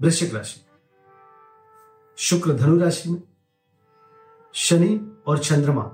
[0.00, 0.60] वृश्चिक राशि
[2.18, 3.22] शुक्र धनु राशि में,
[4.54, 5.84] शनि और चंद्रमा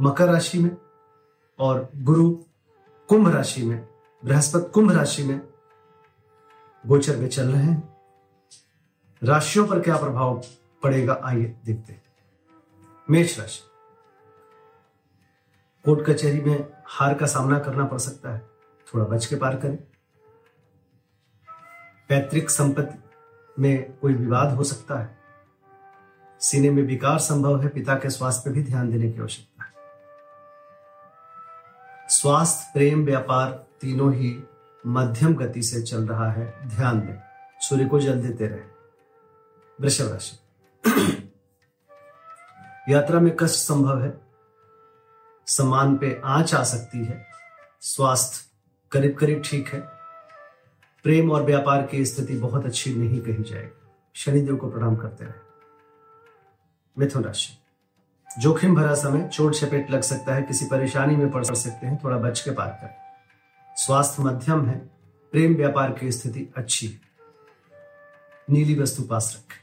[0.00, 0.76] मकर राशि में,
[1.58, 2.30] और गुरु
[3.08, 3.88] कुंभ राशि में,
[4.24, 5.40] बृहस्पति कुंभ राशि में
[6.86, 7.96] गोचर में चल रहे हैं।
[9.22, 10.42] राशियों पर क्या प्रभाव
[10.82, 12.02] पड़ेगा, आइए देखते हैं।
[13.10, 13.60] मेष राशि,
[15.84, 18.50] कोर्ट कचहरी में हार का सामना करना पड़ सकता है।
[18.86, 19.76] थोड़ा बच के पार करें।
[22.08, 22.98] पैतृक संपत्ति
[23.58, 25.18] में कोई विवाद हो सकता है।
[26.40, 29.72] सीने में विकार संभव है, पिता के स्वास्थ्य पर भी ध्यान देने की आवश्यकता है।
[32.08, 34.42] स्वास्थ्य, प्रेम, व्यापार तीनों ही
[34.86, 37.22] मध्यम गति से चल रहा है, ध्यान दें
[37.60, 38.60] सूर्य को जल देते रहे।
[39.80, 40.38] वृषभ राशि।
[42.88, 44.20] यात्रा में कष्ट संभव है।
[45.46, 47.26] सम्मान पे आँच आ सकती है।
[47.80, 48.50] स्वास्थ्य
[48.92, 50.01] करीब करीब ठीक है।
[51.02, 55.34] प्रेम और व्यापार की स्थिति बहुत अच्छी नहीं कही जाएगी। शनिदेव को प्रणाम करते रहे।
[56.98, 57.58] मिथुन राशि।
[58.38, 62.18] जोखिम भरा समय, चोट चपेट लग सकता है, किसी परेशानी में पड़ सकते हैं, थोड़ा
[62.18, 62.94] बच के पार करें।
[63.76, 64.78] स्वास्थ्य मध्यम है,
[65.32, 67.00] प्रेम व्यापार की स्थिति अच्छी है।
[68.50, 69.62] नीली वस्तु पास रखें।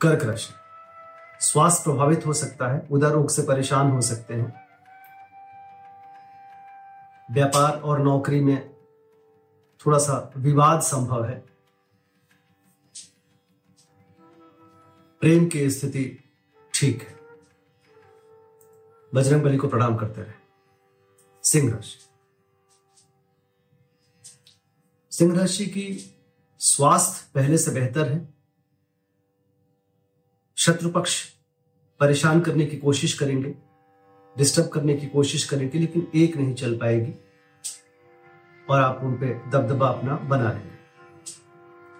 [0.00, 0.54] कर्क राशि।
[1.46, 4.66] स्वास्थ्य प्रभावित हो सकता है उदर रोग से परेशान हो सकते हैं।
[7.30, 8.73] व्यापार और नौकरी में
[9.86, 11.44] थोड़ा सा विवाद संभव है।
[15.20, 16.24] प्रेम की स्थिति
[16.74, 17.18] ठीक है।
[19.14, 20.32] बजरंग बली को प्रणाम करते रहे।
[21.44, 21.98] सिंह राशि
[25.12, 26.14] सिंह राशि की
[26.58, 28.34] स्वास्थ्य पहले से बेहतर है।
[30.56, 31.32] शत्रु पक्ष
[32.00, 33.54] परेशान करने की कोशिश करेंगे,
[34.38, 37.12] डिस्टर्ब करने की कोशिश करेंगे, लेकिन एक नहीं चल पाएगी।
[38.70, 40.74] और आप उन पे दबदबा अपना बना लेंगे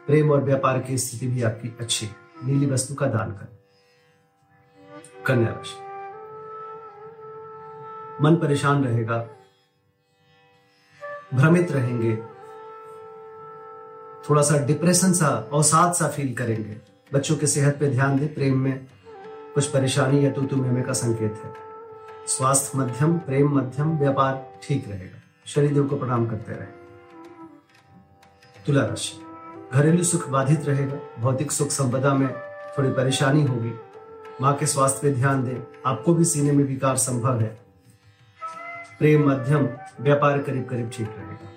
[0.07, 3.59] प्रेम और व्यापार की स्थिति भी आपकी अच्छी है। नीली वस्तु का दान करें।
[5.27, 5.85] कन्या राशि।
[8.23, 9.29] मन परेशान रहेगा।
[11.35, 12.17] भ्रमित रहेंगे।
[14.31, 16.77] थोड़ा सा डिप्रेशन सा, अवसाद सा फील करेंगे।
[17.15, 18.87] बच्चों की सेहत पे ध्यान दें। प्रेम में
[19.55, 21.55] कुछ परेशानी या तो तुम्हें का संकेत है।
[22.27, 26.67] स्वास्थ्य मध्यम, प्रेम मध्यम, व्यापार ठीक रहेगा। शनिदेव को प्रणाम करते रहे।
[28.67, 29.21] तुला राशि
[29.73, 32.29] घरेलू सुख बाधित रहेगा, भौतिक सुख संपदा में
[32.79, 33.73] थोड़ी परेशानी होगी।
[34.41, 37.59] माँ के स्वास्थ्य पे ध्यान दें, आपको भी सीने में विकार संभव है।
[38.99, 39.69] प्रेम मध्यम,
[40.01, 41.49] व्यापार करीब करीब ठीक रहेगा।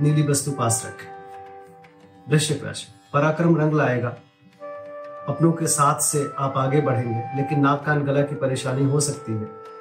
[0.00, 1.16] नीली वस्तु पास रखें।
[2.28, 4.08] वृश्चिक राशि, पराक्रम रंग लाएगा।
[5.28, 9.32] अपनों के साथ से आप आगे बढ़ेंगे, लेकिन नाक कान गला की परेशानी हो सकती
[9.32, 9.75] है।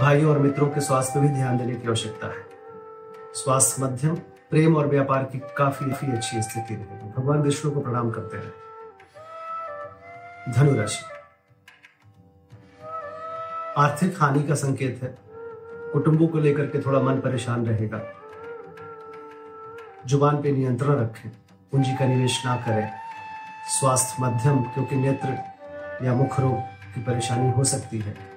[0.00, 2.46] भाइयों और मित्रों के स्वास्थ्य पर भी ध्यान देने की आवश्यकता है।
[3.34, 4.14] स्वास्थ्य मध्यम,
[4.50, 8.50] प्रेम और व्यापार की काफ़ी काफ़ी अच्छी स्थिति रहेगी भगवान विष्णु को प्रणाम करते रहे
[10.52, 11.04] धनुराशि।
[13.76, 15.18] आर्थिक हानि का संकेत है।
[15.92, 18.00] कुटुंबों को लेकर के थोड़ा मन परेशान रहेगा।
[20.06, 21.30] ज़ुबान पे नियंत्रण रखें।
[21.72, 22.90] पूंजी का निवेश ना करें।
[23.68, 25.28] स्वास्थ्य मध्यम, क्योंकि नेत्र
[26.04, 26.58] या मुख रोग
[26.94, 28.31] की परेशानी हो सकती है।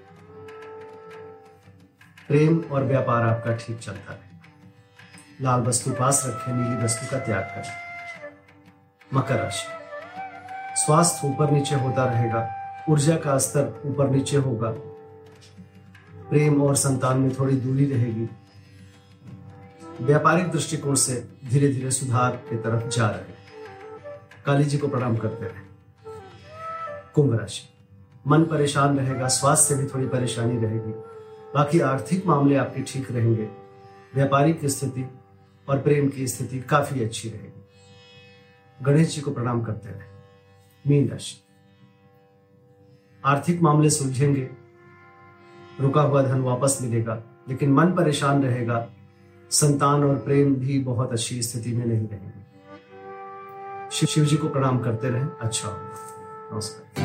[2.28, 4.20] प्रेम और व्यापार आपका ठीक चलता है
[5.42, 7.72] लाल वस्तु पास रखें, नीली वस्तु का त्याग करें।
[9.14, 9.68] मकर राशि।
[10.82, 12.50] स्वास्थ्य ऊपर नीचे होता रहेगा,
[12.90, 14.70] ऊर्जा का स्तर ऊपर नीचे होगा।
[16.30, 18.30] प्रेम और संतान में थोड़ी दूरी रहेगी।
[20.02, 23.34] व्यापारिक दृष्टिकोण से धीरे धीरे सुधार की तरफ़ जा रहे
[24.46, 25.64] काली जी को प्रणाम करते रहे।
[27.14, 27.70] कुंभ राशि।
[28.28, 30.94] मन परेशान रहेगा, स्वास्थ्य से भी थोड़ी परेशानी रहेगी।
[31.56, 33.44] बाकी आर्थिक मामले आपके ठीक रहेंगे।
[34.16, 35.10] व्यापारिक स्थिति
[35.70, 37.64] और प्रेम की स्थिति काफ़ी अच्छी रहेगी।
[38.82, 40.10] गणेश जी को प्रणाम करते रहे।
[40.88, 41.44] मीन राशि।
[43.26, 44.50] आर्थिक मामले सुलझेंगे।
[45.82, 48.90] रुका हुआ धन वापस मिलेगा, लेकिन मन परेशान रहेगा।
[49.52, 52.46] संतान और प्रेम भी बहुत अच्छी स्थिति में नहीं रहेंगे।
[54.06, 57.05] शिव जी को प्रणाम करते रहें। अच्छा होगा। नमस्कार।